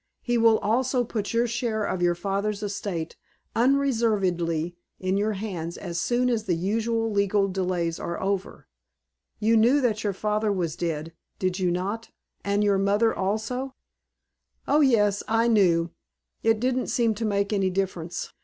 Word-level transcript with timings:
He 0.23 0.35
will 0.35 0.57
also 0.57 1.03
put 1.03 1.31
your 1.31 1.45
share 1.47 1.83
of 1.83 2.01
your 2.01 2.15
father's 2.15 2.63
estate 2.63 3.15
unreservedly 3.55 4.75
in 4.99 5.15
your 5.15 5.33
hands 5.33 5.77
as 5.77 5.99
soon 6.01 6.27
as 6.27 6.45
the 6.45 6.55
usual 6.55 7.11
legal 7.11 7.47
delays 7.47 7.99
are 7.99 8.19
over. 8.19 8.67
You 9.39 9.55
knew 9.55 9.79
that 9.81 10.03
your 10.03 10.13
father 10.13 10.51
was 10.51 10.75
dead, 10.75 11.13
did 11.37 11.59
you 11.59 11.69
not? 11.69 12.09
And 12.43 12.63
your 12.63 12.79
mother 12.79 13.13
also?" 13.15 13.75
"Oh 14.67 14.79
yes, 14.81 15.21
I 15.27 15.47
knew. 15.47 15.91
It 16.41 16.59
didn't 16.59 16.87
seem 16.87 17.13
to 17.13 17.23
make 17.25 17.53
any 17.53 17.69
difference. 17.69 18.33